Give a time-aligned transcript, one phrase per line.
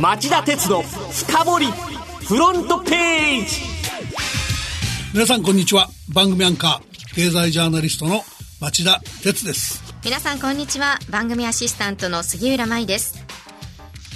[0.00, 1.66] 町田鉄の深掘り
[2.26, 3.62] フロントページ。
[5.12, 5.88] 皆さんこんにちは。
[6.12, 8.22] 番組アンカー経済ジャーナリストの
[8.60, 9.84] 町田鉄です。
[10.04, 10.98] 皆さんこんにちは。
[11.10, 13.24] 番組アシスタントの杉浦舞です。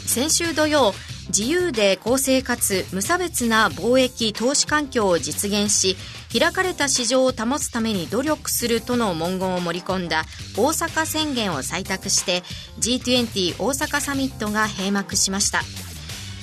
[0.07, 0.95] 先週土曜
[1.29, 5.97] 自由で公正かつ無差別な貿易投資環境を実現し
[6.33, 10.25] 開かれた市場を保つために努力するとの文言を盛り込んだ
[10.57, 12.43] 大阪宣言を採択して
[12.81, 15.63] G20 大阪サミットが閉幕しました。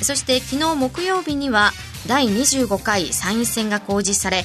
[0.02, 1.72] そして昨日木曜日には
[2.08, 4.44] 第25回参院選が公示され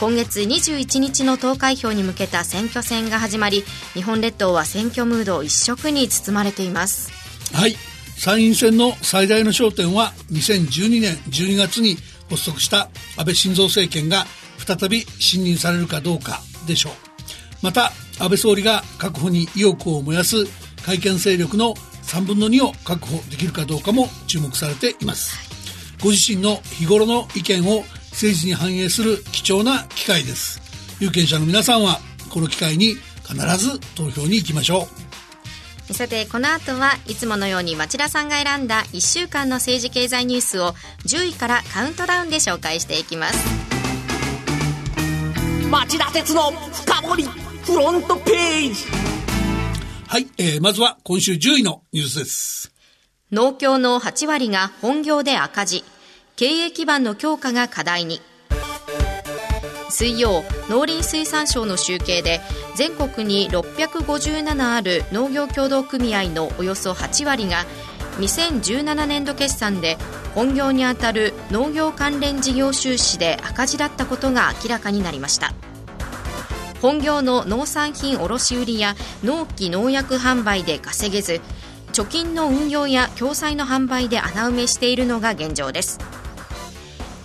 [0.00, 3.62] 今月21日の投開票に向けた選挙戦が始まり
[3.94, 7.10] 日本列島は選挙ムード一色に包まれています。
[7.52, 7.87] はい。
[8.18, 11.96] 参院選の最大の焦点は2012年12月に
[12.28, 14.26] 発足した安倍晋三政権が
[14.58, 16.92] 再び信任されるかどうかでしょう。
[17.62, 20.46] また安倍総理が確保に意欲を燃やす
[20.84, 25.38] 改憲勢力の3分の2を確保できるかどうかも注目されています。
[26.02, 30.60] ご自身の日頃の意見を政治に反映する貴重な機会です。
[30.98, 35.07] 有権者の皆さんはこの機会に必ず投票に行きましょう。
[35.92, 40.72] さてこの後はいつものように町田さんが選んだ1週間の政治経済ニュースを
[41.06, 43.68] 10位からカウントダウンで紹介していきます。
[45.70, 48.84] 町田鉄の深掘りフロントページ。
[50.06, 52.72] はい、えー、まずは今週10位のニュースです。
[53.30, 55.84] 農協の8割が本業で赤字。
[56.36, 58.22] 経営基盤の強化が課題に
[59.90, 62.40] 水曜農林水産省の集計で
[62.74, 67.64] 全国に657ある農業協同組合のおよそ8割が
[68.18, 69.96] 2017年度決算で
[70.34, 75.52] 本業にあたる農業関連事業収支で赤字だったことが明らかになりました。
[76.80, 78.94] 本業の農産品卸売や
[79.24, 81.40] 農機農薬販売で稼げず
[81.92, 85.98] 貯金の運用や共済の販売で穴埋めしているのが現状です。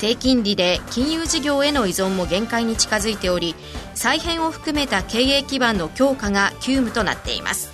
[0.04, 3.56] 低金利で金融事業への依存も限界に近づいており
[3.94, 7.72] 再編を含めた経営基盤の強化が急務となっています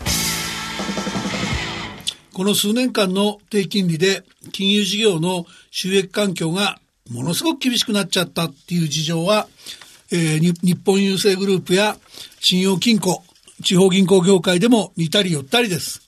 [2.31, 9.47] この数年間の低金利で金融事業の収益環境がものすごく厳しくなっちゃったっていう事情は、
[10.11, 11.97] えー、日本郵政グループや
[12.39, 13.23] 信用金庫、
[13.63, 16.01] 地方銀行業界でも似たり寄ったりです。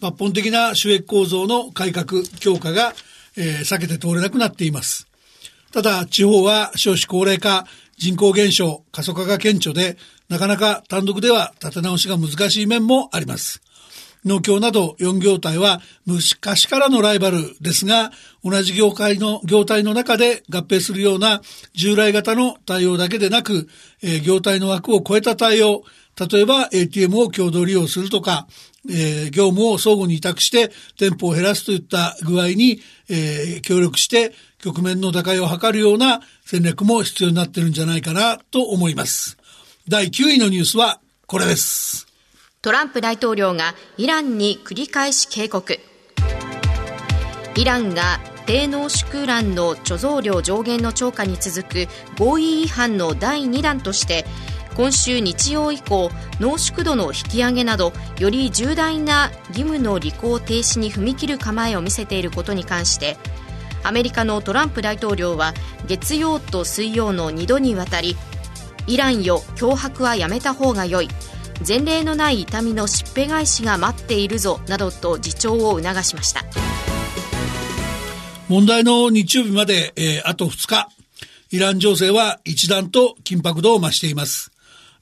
[0.00, 2.94] 抜本的な収益構造の改革、強化が、
[3.36, 5.05] えー、避けて通れなくなっています。
[5.72, 7.66] ただ、地方は少子高齢化、
[7.96, 9.96] 人口減少、過疎化が顕著で、
[10.28, 13.62] なかなか単独では立て直しが難しい面もあります。
[14.24, 18.10] 農協など4業態は昔からのライバルですが、
[18.44, 21.40] 同じ業界の、業態の中で合併するような
[21.74, 23.68] 従来型の対応だけでなく、
[24.02, 25.84] えー、業態の枠を超えた対応、
[26.18, 28.48] 例えば ATM を共同利用するとか、
[28.88, 39.36] えー、業務を相互に委託して店舗を減らすといった具合に、えー、協力して局面の打開を図るような戦略も必要になってるんじゃないかなと思います。
[39.88, 42.06] 第9位のニュースはこれです。
[42.62, 45.78] トランプ大統領がイランに繰り返し警告。
[47.54, 51.88] イランが低濃縮ウランの貯蔵量上限の超過に続く
[52.18, 54.24] 合意違反の第2弾として
[54.76, 63.16] 今週日曜以降濃縮度の引き上げなどより重大な義務の履行停止に踏み切る構えを見せていることに関して
[63.86, 65.54] アメリカのトランプ大統領は
[65.86, 68.16] 月曜と水曜の2度にわたり
[68.88, 71.08] イランよ脅迫はやめた方が良い。
[71.66, 76.44] 前例のない痛みのしっぺ返しが待っているぞなどと自重を促しました。
[78.48, 80.88] 問題の日曜日まで、えー、あと2日。
[81.52, 84.50] イラン情勢は一段と緊迫度を増しています。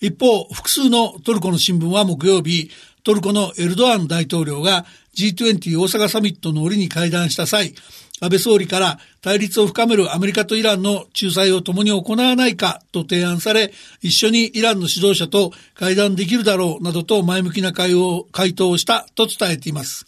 [0.01, 2.71] 一方、複数のトルコの新聞は木曜日、
[3.03, 7.75] トルコのエルドアン大統領が G20 大阪サミットの折に会談した際、
[8.21, 20.07] 安倍総理から対立を深めるアメリカとイランの仲裁を共に行わないかと提案され、一緒にイランの指導者と会談できるだろうなどと前向きな会を回答をしたと伝えています。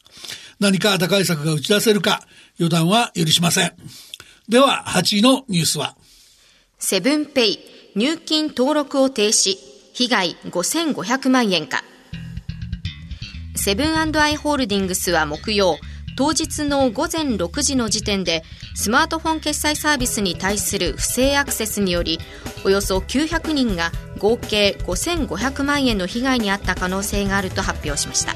[0.60, 2.22] 何か打開策が打ち出せるか、
[2.58, 3.72] 予断は許しません。
[4.48, 5.96] では、8位のニュースは。
[6.78, 7.58] セブンペイ、
[7.96, 9.76] 入金登録を停止。
[9.96, 11.82] 被害5500万円か
[13.54, 15.78] セブンアイ・ホールディングスは木曜
[16.16, 18.42] 当日の午前6時の時点で
[18.74, 22.18] スマートフォン決済サービスに対する不正アクセスにより
[22.64, 28.32] およそ900人が合計5500万円の被害に遭った可能性があると発表しました。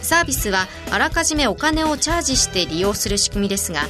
[0.00, 3.82] サービスはあらかじめお金をチャージして利用する仕組みですが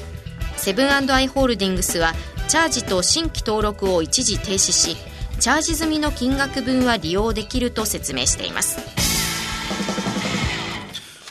[0.56, 2.12] セブンアイ・ホールディングスは
[2.48, 4.96] チャージと新規登録を一時停止し
[5.38, 8.99] チャージ済みの金額分は利用できると説明しています。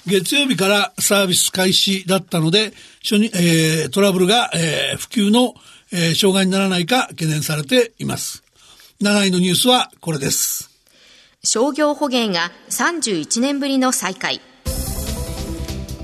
[0.09, 2.73] 月曜日からサービス開始だったので、
[3.03, 5.53] 初にえー、トラブルが、えー、普及の、
[5.93, 8.43] えー、障害にならないか懸念されています。
[9.01, 10.69] 7位のニュースはこれです。
[11.43, 14.41] 商業捕鯨が31年ぶりの再開。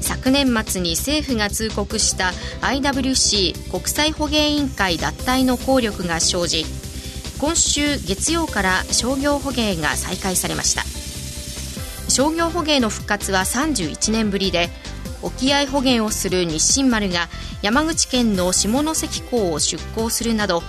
[0.06, 2.32] 昨年末に政府が通告した
[2.62, 6.64] IWC 国際捕鯨委員会脱退の効力が生じ
[7.40, 11.05] 今週月曜から商業捕鯨が再開されました
[12.16, 14.70] 商業捕鯨の復活は31年ぶりで
[15.22, 17.28] 沖合捕鯨をする日清丸が
[17.62, 20.64] 山口県の下関港を出港するなど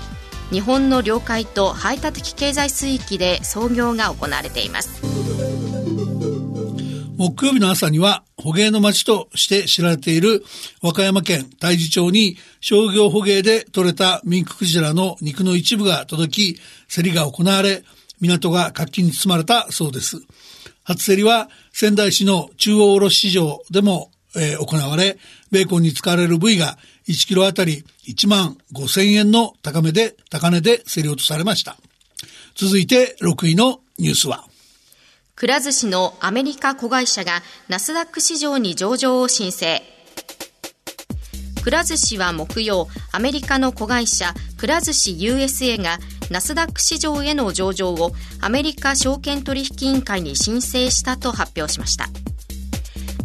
[0.50, 5.00] 日本の領海と排他的経済水域で操業が行われています
[7.16, 10.42] 木曜日の朝には捕鯨の町として知られている
[10.82, 17.84] 和歌山県太地町に商業捕鯨で取れたミンククジラの肉の一部が届き、競りが行われ、
[18.20, 20.26] 港が活気に包まれたそうです。
[20.86, 25.18] 初競りは仙台市の中央卸市場でも、えー、行われ、
[25.50, 26.78] ベーコンに使われる部位が
[27.08, 31.76] 1キロあたり1万5千円の高めで、高値で競り落とされました。
[32.54, 34.46] 続いて6位のニュースは、
[35.34, 39.95] くら寿司のアメリカ子会社がナスダック市場に上場を申請。
[41.66, 45.98] くら寿司は木曜、アメリカの子会社くら寿司 USA が
[46.30, 52.06] ナスダック市場への上場をアメリカ証券取引委員会に申請したと発表しました。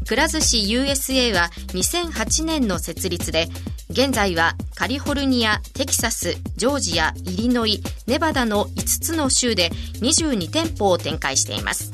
[0.07, 3.47] くら寿司 USA は2008年の設立で
[3.91, 11.91] 現在はカリフォルニア、テキサス、ジョージア、イリノイ、ネバダの5つの州で22店舗を展開しています。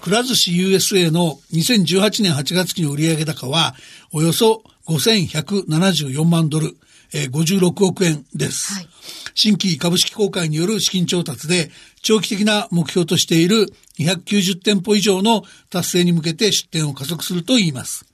[0.00, 3.74] くら寿司 USA の2018年8月期の売上高は
[4.12, 6.76] およそ5174万ドル、
[7.12, 8.74] えー、56億円です。
[8.74, 8.88] はい、
[9.34, 13.66] 新規株式公開による資金調達で長期的な目標としている
[13.98, 18.06] 290店舗以上の達成に向けて出店を加速するといいます。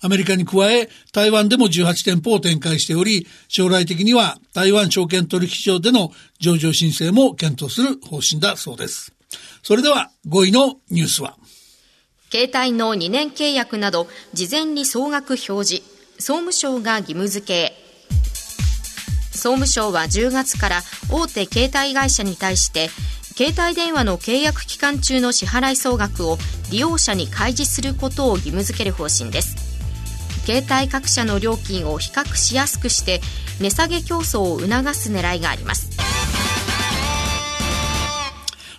[0.00, 9.15] アメリカに加え、台湾でも18店舗を展開しており、将来的には台湾証券取引所での上場申請も検討する方針だそうです。
[9.66, 11.36] それでは5位のニュースは？
[12.30, 15.82] 携帯の2年契約など事前に総額表示
[16.20, 17.72] 総務省が義務付け。
[19.32, 22.90] 総務省は10月から大手携帯会社に対して
[23.34, 26.38] 携帯電話の契約期間中の支払い総額を
[26.70, 29.56] 利用者に開示することを義務付ける方針です。
[30.44, 33.20] 携帯各社の料金を比較しやすくして
[33.60, 36.05] 値下げ競争を促す狙いがあります。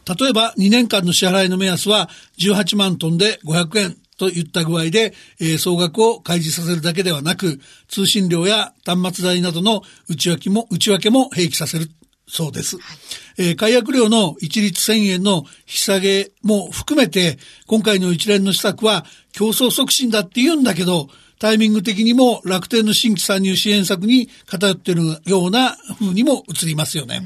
[0.07, 2.09] 例えば2年間の支払いの目安は
[2.39, 11.91] 18万トンで500円といった具合で、えー、総額を開示させるだけではなく、通信料や端末代などの内訳も、内訳も併記させる
[12.27, 12.77] そうです。
[12.77, 12.97] はい、
[13.37, 17.37] えー、解約料の一律1000円の引き下げも含めて、
[17.67, 21.09] 今回の一連の施策は競争促進だって言うんだけど、
[21.39, 27.21] タイミング的にも楽天の新規参入支援策に偏っているような風にも映りますよね。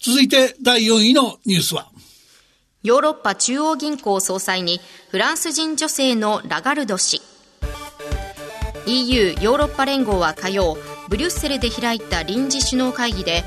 [0.00, 1.88] 続いて第4位のニュースは
[2.84, 4.78] ヨーロッパ中央銀行総裁に
[5.10, 7.20] フランス人女性のラガルド氏。
[8.86, 10.78] EU ヨーロッパ連合は火曜
[11.08, 13.42] ブリュッセルで開いた臨時首脳会議で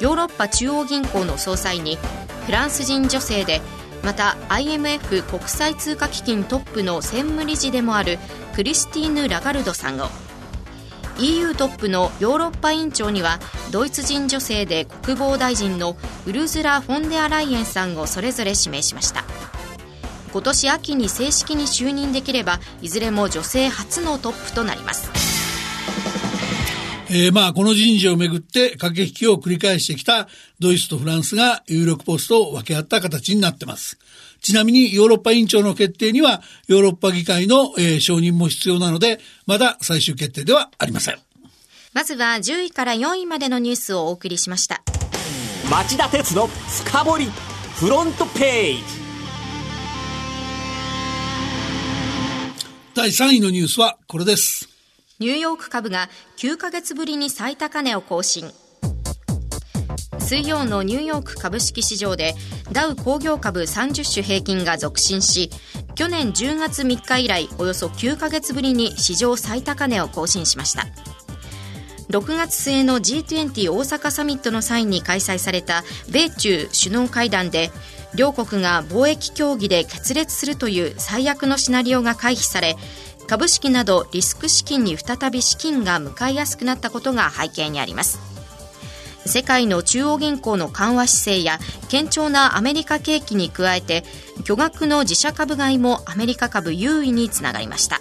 [0.00, 1.98] ヨーロッパ中央銀行の総裁に
[2.46, 3.60] フランス人女性で
[4.04, 8.20] また IMF 国際通貨基金トップの専務理事でもある
[8.54, 10.29] クリスティーヌ・ラガルドさんを。
[11.20, 13.38] EU トップのヨーロッパ委員長には
[13.70, 15.96] ドイツ人女性で国防大臣の
[16.26, 19.24] ウルズラ・フォンデアライエンさんをそれぞれ指名しました。
[20.32, 25.09] 今年秋に正式に就任できればいずれも女性初のトップとなります。
[27.12, 30.28] えー、まあ、この人事をめぐって駆け引きを繰り返してきた
[30.60, 33.98] ドイツとフランスが有力ポストを分け合った形になってます。
[34.40, 41.18] ちなみにヨーロッパ委員長の決定にはヨーロッパ議会の、えー、承認も必要なので、まだ最終決定ではありません。
[41.92, 44.80] まずは10位から4位までのニュースをお送りしました。
[45.68, 47.24] 町田鉄の深掘り
[47.74, 48.82] フロントページ。
[52.94, 54.69] 第3位のニュースはこれです。
[55.20, 56.08] ニューヨーク株が
[56.38, 58.50] 9ヶ月ぶりに最高値を更新。
[60.18, 62.34] 水曜のニューヨーク株式市場で
[62.72, 65.50] ダウ工業株30種平均が続伸し
[65.94, 70.86] 去年10月3日以来およそ9ヶ月ぶりに史上最高値を更新しました
[72.10, 77.70] 6月末の G20 大阪サミットの際に開催された米中首脳会談で
[78.14, 82.76] 両国が貿易協議で決裂するという最悪のシナリオが回避され
[83.30, 88.18] 株式などリスク資金に再び資金が向かいやすくなったことが背景にあります。
[89.24, 91.60] 世界の中央銀行の緩和姿勢や
[91.92, 94.02] 堅調なアメリカ景気に加えて
[94.42, 98.00] 巨額の自社株買いもアメリカ株優位につながりました。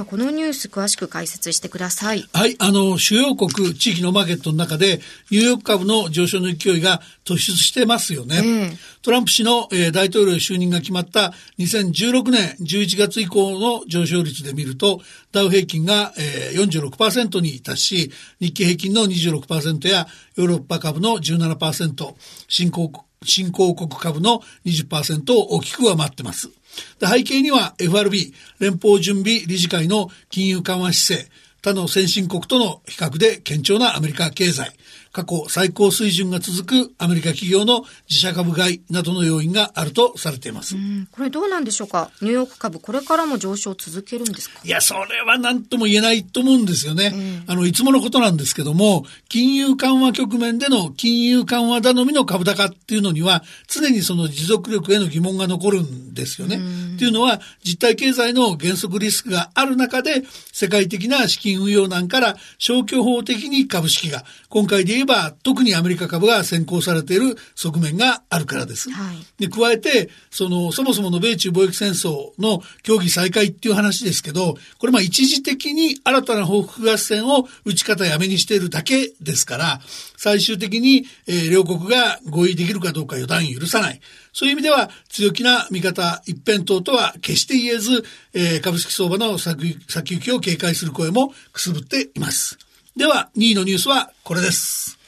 [0.00, 2.24] ではこのニュース詳しく解説してください。
[2.32, 8.36] はい、あの、主要国、地域のマーケットの中で、ニューヨーク株の上昇の勢いが突出してますよね。
[8.36, 15.02] えー、トランプ氏の、えー、大統領就任が決まった2016年11月以降の上昇率で見ると、
[15.32, 22.14] ダウ平均が、えー、46%に達し、日経平均の26%やヨーロッパ株の17%、
[22.48, 22.90] 新興
[23.22, 26.48] 新興国株の20%を大きく上回ってます。
[26.98, 31.30] で背景には FRB 連邦準備理事会の金融緩和姿勢。
[31.62, 34.72] 他の先進国との比較で堅調なアメリカ経済
[35.12, 40.76] 過去最高水準が続くアメリカ企業の自社株買いなどの要因があるとされています。
[41.10, 42.12] これどうなんでしょうか？
[42.22, 44.60] ニューヨーク株これからも上昇続けるんですか？
[44.62, 47.12] いや、それは何とも言えないと思うんですよね。
[47.48, 56.54] あの、いつものことなんですけども、金融緩和局面での金融緩和頼みの株高っていうのには、常にその持続力への疑問が残るんですよね。
[56.94, 68.90] っていうのは、実体経済の減速リスクがある中で、世界的な資金運用難から消去法的に株式が、今回で言えば特にアメリカ株が先行されている側面があるからです。
[68.90, 79.80] はい、で加えてそのそもそもの米中貿易戦争の協議再開っていう話ですけどこれまあ一時的に新たな報復合戦を打ち方やめにしているだけですから
[80.16, 84.00] 最終的に、えー、両国が合意できるかどうか予断許さない。
[84.32, 92.58] そういう意味では強気な見方一辺倒とは決して言えず、えー、株式相場の先行きを警戒する声もくすぶっています。
[92.96, 94.98] では、2位のニュースはこれです。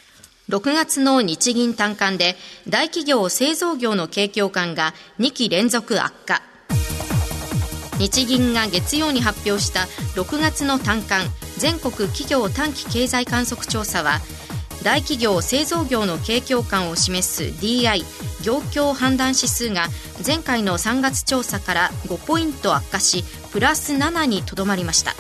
[0.49, 2.37] 6月の日銀短観で
[2.69, 6.43] 大企業製造業の景況感が2期連続悪化。
[7.99, 9.83] 日銀が月曜に発表した
[10.21, 11.23] 6月の短観
[11.59, 14.21] 全国企業短期経済観測調査は
[14.83, 18.03] 大企業製造業の景況感を示す DI
[18.43, 19.87] 業況判断指数が
[20.25, 25.15] 前回の3月調査から5ポイント悪化しプラス7にとどまりました。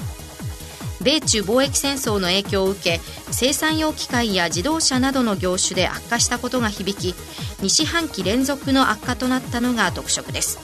[1.03, 3.01] 米中貿易戦争の影響を受け
[3.31, 7.17] 生産用機械や自動車などの業種で悪化したことが響き
[7.63, 10.59] 2四半期連続の悪化となったのが特色です。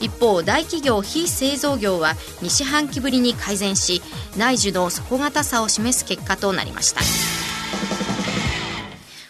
[0.00, 4.02] 一方大企業非製造業は2四半期ぶりに改善し
[4.36, 8.03] 内需の底堅さを示す結果となりました。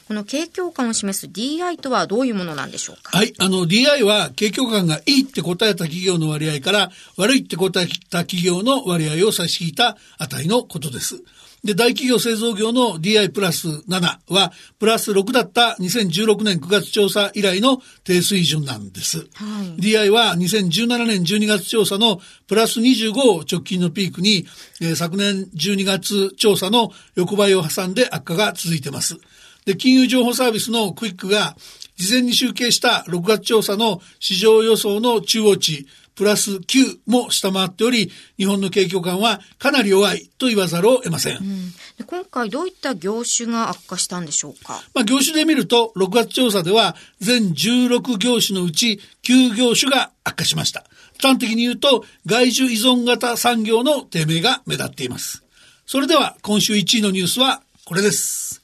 [0.06, 3.16] この景況感を示す DI とはどういうものなんでしょうか？
[3.16, 3.32] はい。
[3.38, 11.22] あの DI は景況感がいいって答えた企業の割合から悪いって答えた企業の割合を差し引いた値のことです。
[11.64, 19.20] で、大企業製造業の DI プラス7は、プラス6だった2016年9月調査以来の低水準なんです。
[19.32, 24.46] はい、DI は2017年12月調査のプラス25を直近のピークに、
[24.82, 29.16] えー、昨年12月調査の横ばいを挟んで悪化が続いてます。
[29.64, 31.56] で、金融情報サービスのクイックが
[31.96, 41.38] 事前に集計した6月調査の市場予想の中央値、プラス9も下回っており、日本の景況感はかなり弱いと言わざるを得ません。
[41.38, 41.72] うん、
[42.06, 44.80] 今回どういった業種が悪化したんでしょうか？
[44.94, 50.84] まあ業種で見ると、6月調査では全16業種のうち9業種が悪化しました。
[51.20, 55.42] 端的に言うと、外需依存型産業の低迷が目立っています。
[55.84, 58.62] それでは今週1位のニュースはこれです。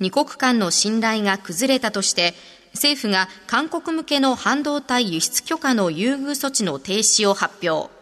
[0.00, 2.34] 二国間の信頼が崩れたとして
[2.72, 7.92] 政府が韓国向けの半導体輸出許可の優遇措置の停止を発表。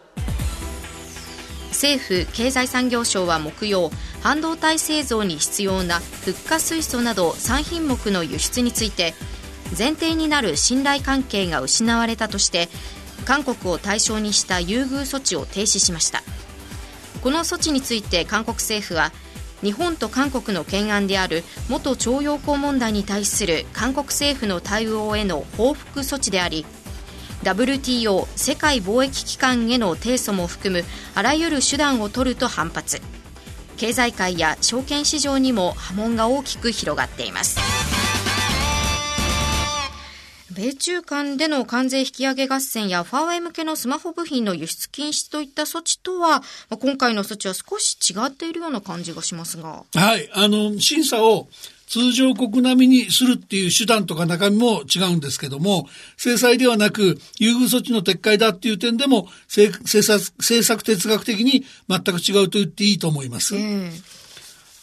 [1.69, 9.13] 政府経済産業省は木曜半導体製造に必要なフッ化水素など3品目の輸出について
[9.77, 12.69] 前提になる信頼関係が失われたとして
[13.25, 16.23] 韓国を対象にした優遇措置を停止しました。
[17.21, 19.11] この措置について韓国政府は
[19.63, 26.65] 日本と韓国の懸案である元徴用工問題に対する韓国政府の対応への報復措置であり
[27.43, 30.83] WTO 世界貿易機関への提訴も含む
[31.15, 33.01] あらゆる手段を取ると反発。
[33.75, 37.72] 経済界や証券市場にも波紋が大きく広がっています。
[40.55, 49.83] 米中間での関税引き上げ合戦やファーウェイ向けのスマホ部品の輸出禁止といった措置とは、今回の措置は少し違っているような感じがしますが。
[49.93, 50.29] はい。
[50.33, 51.47] あの、審査を
[51.87, 63.55] 通常国並みにするっていう手段とか中身も違うんですけども、制裁ではなく優遇措置の撤回だっていう点でも政策政策哲学的に全く違うと言っていいと思います。
[63.55, 63.91] うん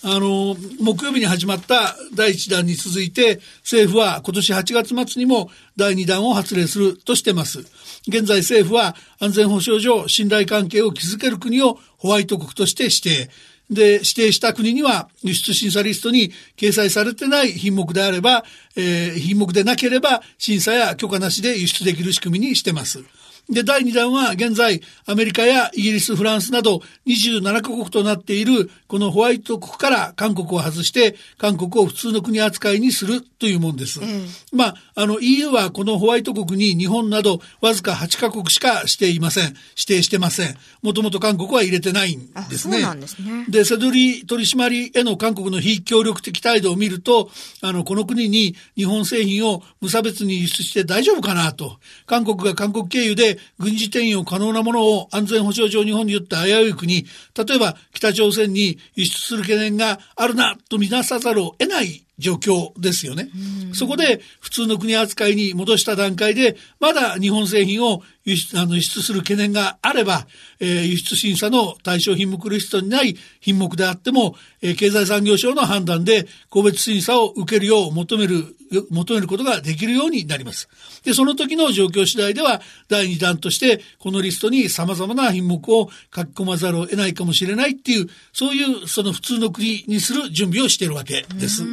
[0.03, 7.61] あの、木曜日に始まった第1弾に続いて、政府は今年8月末にも第2弾を発令するとしてます。
[8.09, 13.31] 現在政府は安全保障上信頼関係を築ける国をホワイト国として指定。
[13.69, 18.45] で、指定した国には輸出審査リストに掲載されてない品目であれば、
[18.77, 23.05] えー、品目でなければ審査や許可なしで輸出できる仕組みにしてます。
[23.51, 34.01] で、第2弾は現在、アメリカやイギリス、フランスなど27カ国となっている、このホワイト国から韓国を外して、韓国を普通の国扱いにするというもんです。
[34.01, 39.45] うん、まあ、あの EU はこのホワイト国に日本などわずか8カ国しかしていません。
[39.45, 40.57] 指定してません。
[40.83, 42.75] もともと韓国は入れてないんですね。
[42.75, 43.47] そうなんですね。
[43.49, 47.31] で、セドリ取締への韓国の非協力的態度を見ると、
[47.63, 51.79] あの、この国に日本製品を無差別に輸出して大丈夫かなと。
[52.07, 57.07] 韓国が韓国経由で軍事転用可能なものを安全保障上日本によって危うい国、
[57.37, 63.31] 例えば北朝鮮に輸出する懸念があるなと見なさざるを得ない状況ですよね。
[63.73, 70.27] そこで普通の国扱いに戻した段階で、まだ日本製品を輸出あの輸出する懸念があれば、
[70.61, 78.45] えー、輸出審査の対象品目リストにない品目であっても、えー、経済産業省の判断で個別審査を受けるよう求める、
[78.91, 80.69] 求めることができるようになります。
[81.03, 91.65] で、その時の状況次第では、第2弾として、このリストに様々な品目を書き込まざるを得ないかもしれないっていう、そういうその普通の国にする準備をしているわけです。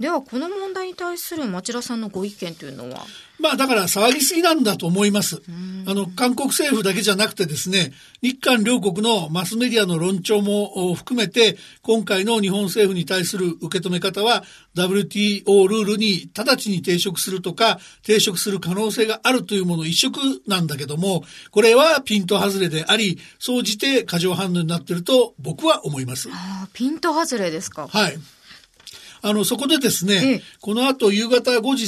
[0.00, 3.06] では、この問題に対する町田さんのご意見というのは？
[3.44, 5.42] まあだから騒ぎすぎなんだと思います。
[5.86, 26.28] あの、韓国政府だけじゃなくてですね、日韓両国のマスメディアの論調も含めて、今回の日本政府に対する受け止め方は、WTO ルールに直ちに抵触するとか、抵触する可能性があるというもの一色なんだけども、これはピント外れであり、総じて過剰反応になっていると僕は思います。
[26.32, 27.88] あピント外れですか？
[27.88, 28.18] はい。
[29.26, 31.86] あの、そこでですね、ええ、この後夕方5時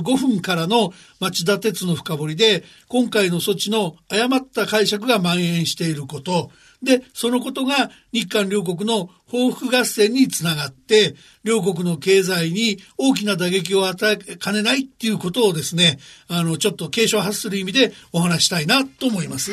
[0.00, 6.50] 35分からの町田鉄の深掘りで、今回の措置の誤った解釈が蔓延していること、
[6.82, 19.52] で、そのことが日韓両国の報復合戦につながって、両国の経済に大きな打撃を与えかねないっていうことをですね、あの、ちょっと警鐘を発する意味でお話したいなと思います。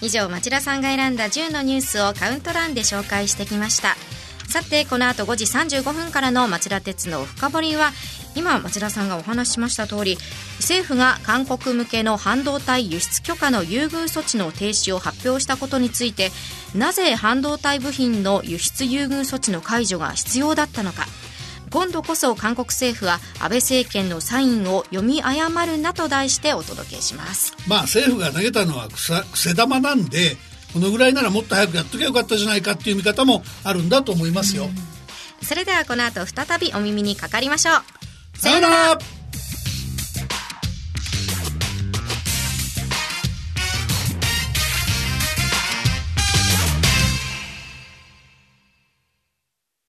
[0.00, 3.98] 以上、町田さんが選んだ10のニュースをカウントダウンで紹介してきました。
[4.50, 7.92] さてこの後5時35分からの町田鉄の深掘りは
[8.34, 10.18] 今町田さんがお話ししました通り
[10.56, 16.30] 政府が韓国向けの半導体輸出許可の優遇措置の停止を発表したことについて
[16.74, 21.06] なぜ半導体部品の輸出優遇措置の解除が必要だったのか。
[21.70, 27.54] 今度こそ韓国政府は安倍政権のサインを読み誤るなと題してお届けします。
[27.68, 30.36] まあ政府が投げたのは癖玉なんで
[30.72, 34.68] このぐらいならもっと早くやっときゃよかったじゃないかっていう見方もあるんだと思いますよ。
[35.42, 38.38] それではこの後再びお耳にかかりましょう。
[38.38, 38.98] さよなら